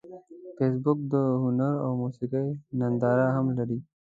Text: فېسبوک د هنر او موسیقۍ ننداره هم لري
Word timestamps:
فېسبوک 0.55 0.99
د 1.11 1.13
هنر 1.43 1.73
او 1.85 1.91
موسیقۍ 2.01 2.47
ننداره 2.79 3.27
هم 3.35 3.45
لري 3.57 3.77